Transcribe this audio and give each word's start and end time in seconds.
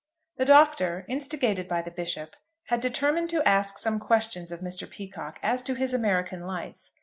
THE 0.37 0.45
Doctor, 0.45 1.05
instigated 1.07 1.67
by 1.67 1.83
the 1.83 1.91
Bishop, 1.91 2.35
had 2.69 2.81
determined 2.81 3.29
to 3.29 3.47
ask 3.47 3.77
some 3.77 3.99
questions 3.99 4.51
of 4.51 4.61
Mr. 4.61 4.89
Peacocke 4.89 5.37
as 5.43 5.61
to 5.61 5.75
his 5.75 5.93
American 5.93 6.41
life. 6.41 6.89